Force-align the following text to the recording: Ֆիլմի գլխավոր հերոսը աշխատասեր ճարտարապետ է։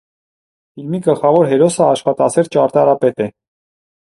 Ֆիլմի 0.77 0.99
գլխավոր 1.07 1.49
հերոսը 1.51 1.85
աշխատասեր 1.89 2.51
ճարտարապետ 2.57 3.25
է։ 3.29 3.29